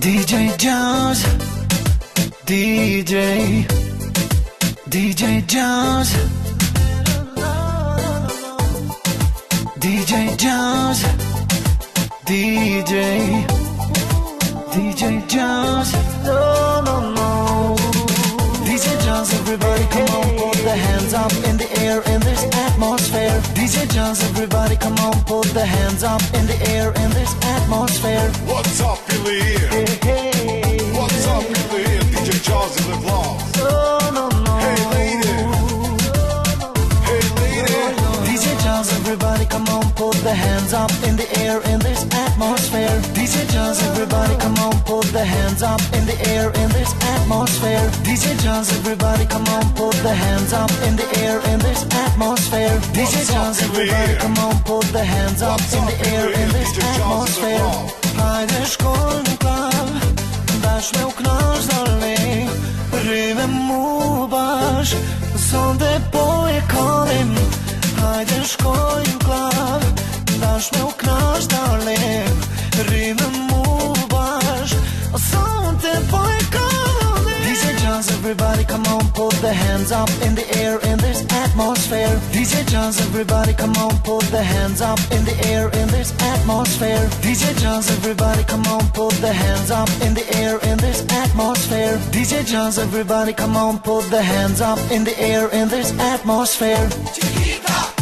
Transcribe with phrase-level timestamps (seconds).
[0.00, 1.22] DJ Jones.
[2.46, 3.66] DJ
[4.88, 6.10] DJ Jones.
[9.78, 11.04] DJ Jones.
[12.24, 13.39] DJ
[22.80, 23.40] atmosphere.
[23.54, 28.30] DJ Jones, everybody come on Put the hands up in the air in this atmosphere.
[28.46, 29.40] What's up, Billy?
[29.40, 30.29] Hey, hey
[40.70, 42.94] hands up in the air in this atmosphere.
[43.14, 47.82] DJ Jones, everybody come on, put the hands up in the air in this atmosphere.
[48.06, 52.78] DJ Jones, everybody come on, put the hands up in the air in this atmosphere.
[52.94, 56.98] DJ Jones, everybody come on, put the hands up in the air in this DJ
[56.98, 57.96] Jones in the atmosphere.
[58.20, 59.88] Hajde shkoj në klab
[60.62, 62.46] Dash me u knash dali
[63.08, 64.94] Rive mu bash
[65.48, 67.34] Sonde po e kalim
[68.02, 70.09] Hajde shkoj në klab
[70.40, 71.46] Dash me u knash
[72.90, 73.62] Rive mu
[74.08, 74.74] bash
[75.30, 76.40] Sonde po e
[77.50, 82.14] DJ Jones, everybody come on Put the hands up in the air in this atmosphere.
[82.32, 87.08] DJ Jones, everybody come on Put the hands up in the air in this atmosphere.
[87.22, 91.98] DJ Jones, everybody come on Put the hands up in the air in this atmosphere.
[92.12, 96.88] DJ Jones, everybody come on Put the hands up in the air in this atmosphere.
[96.88, 97.99] Hajde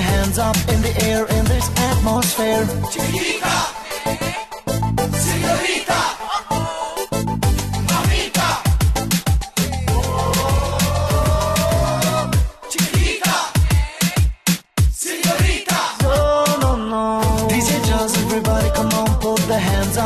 [0.00, 2.64] hands up in the air in this atmosphere.
[2.92, 3.59] DJ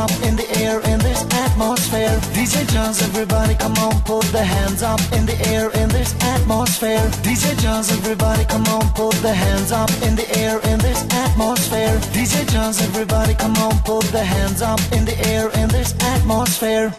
[0.05, 2.15] up in the air in this atmosphere.
[2.37, 7.05] DJ Jones, everybody come on, put the hands up in the air in this atmosphere.
[7.25, 11.97] DJ Jones, everybody come on, put the hands up in the air in this atmosphere.
[12.13, 16.93] DJ Jones, everybody come on, put the hands up in the air in this atmosphere.